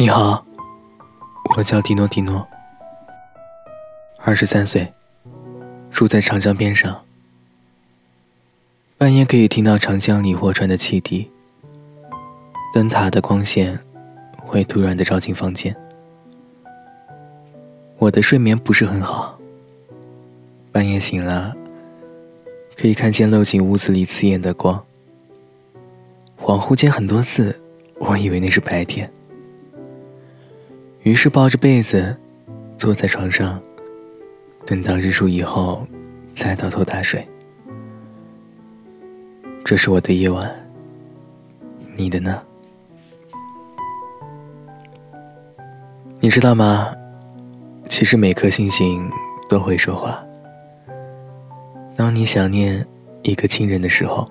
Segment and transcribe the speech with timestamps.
[0.00, 0.42] 你好，
[1.54, 2.48] 我叫迪诺迪诺，
[4.16, 4.90] 二十三岁，
[5.90, 6.98] 住在长江边上。
[8.96, 11.30] 半夜可以听到长江里货船的汽笛，
[12.72, 13.78] 灯塔的光线
[14.38, 15.76] 会突然的照进房间。
[17.98, 19.38] 我的睡眠不是很好，
[20.72, 21.54] 半夜醒了，
[22.74, 24.82] 可以看见漏进屋子里刺眼的光。
[26.38, 27.54] 恍惚间很多次，
[27.98, 29.06] 我以为那是白天。
[31.02, 32.14] 于是抱着被子，
[32.76, 33.58] 坐在床上，
[34.66, 35.86] 等到日出以后，
[36.34, 37.26] 再倒头大睡。
[39.64, 40.54] 这是我的夜晚，
[41.96, 42.42] 你的呢？
[46.20, 46.94] 你知道吗？
[47.88, 49.10] 其实每颗星星
[49.48, 50.22] 都会说话。
[51.96, 52.86] 当你想念
[53.22, 54.30] 一个亲人的时候，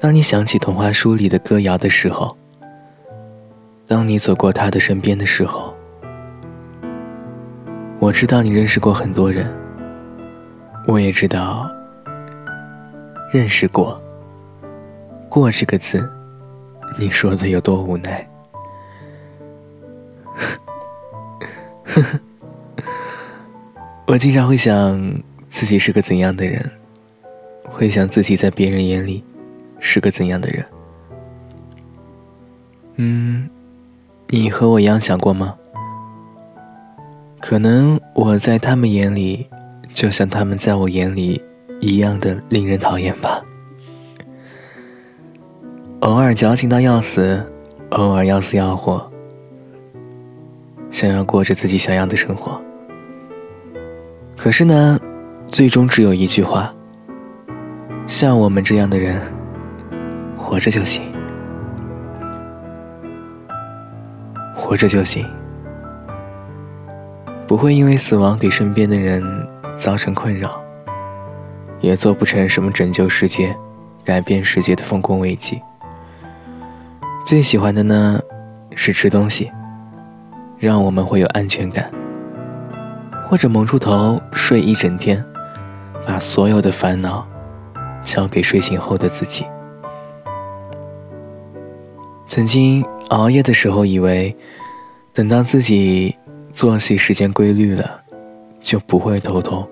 [0.00, 2.34] 当你想起童话书里的歌谣的时候。
[3.88, 5.72] 当你走过他的身边的时候，
[8.00, 9.46] 我知道你认识过很多人，
[10.88, 11.70] 我也知道
[13.32, 14.02] 认识过
[15.30, 16.10] “过”这个字，
[16.98, 18.28] 你说的有多无奈。
[24.08, 25.00] 我经常会想
[25.48, 26.60] 自己是个怎样的人，
[27.64, 29.22] 会想自己在别人眼里
[29.78, 30.66] 是个怎样的人。
[32.96, 33.48] 嗯。
[34.28, 35.54] 你和我一样想过吗？
[37.38, 39.46] 可能我在他们眼里，
[39.92, 41.40] 就像他们在我眼里
[41.80, 43.40] 一样的令人讨厌吧。
[46.00, 47.40] 偶尔矫情到要死，
[47.90, 49.08] 偶尔要死要活，
[50.90, 52.60] 想要过着自己想要的生活。
[54.36, 54.98] 可是呢，
[55.46, 56.74] 最终只有一句话：
[58.08, 59.20] 像我们这样的人，
[60.36, 61.15] 活着就行。
[64.66, 65.24] 活着就行，
[67.46, 69.22] 不会因为死亡给身边的人
[69.76, 70.60] 造成困扰，
[71.78, 73.56] 也做不成什么拯救世界、
[74.04, 75.62] 改变世界的丰功伟绩。
[77.24, 78.18] 最喜欢的呢，
[78.74, 79.52] 是吃东西，
[80.58, 81.88] 让我们会有安全感，
[83.24, 85.24] 或者蒙住头睡一整天，
[86.04, 87.24] 把所有的烦恼
[88.02, 89.46] 交给睡醒后的自己。
[92.26, 94.34] 曾经熬夜的时候，以为
[95.12, 96.14] 等到自己
[96.52, 98.02] 作息时间规律了，
[98.60, 99.66] 就不会头痛，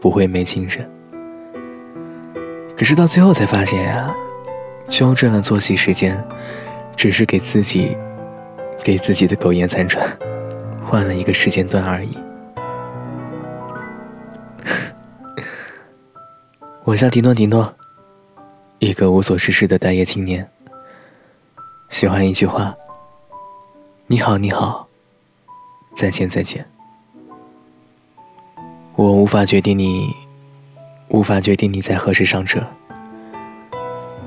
[0.00, 0.86] 不会没精神。
[2.76, 4.14] 可是到最后才发现呀，
[4.88, 6.22] 纠正了作息时间，
[6.94, 7.96] 只是给自己
[8.84, 10.06] 给自己的苟延残喘
[10.84, 12.18] 换了一个时间段而已。
[16.84, 17.74] 我叫迪诺迪诺，
[18.80, 20.46] 一个无所事事的待业青年。
[21.88, 22.74] 喜欢一句话
[24.06, 24.86] ：“你好，你好，
[25.94, 26.66] 再见，再见。”
[28.96, 30.10] 我无法决定你，
[31.08, 32.60] 无法决定你在何时上车，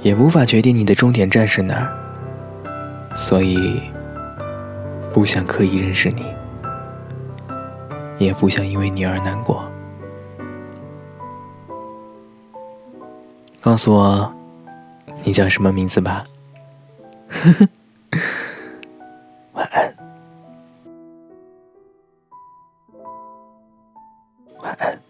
[0.02, 3.82] 也无法决定你的终点站是哪儿，所以
[5.14, 6.24] 不想刻意认识你，
[8.18, 9.64] 也不想因为你而难过。
[13.62, 14.34] 告诉我，
[15.24, 16.26] 你叫什么名字吧。
[17.30, 17.70] 呵 呵
[19.54, 19.96] 晚安。
[24.58, 25.09] 晚安。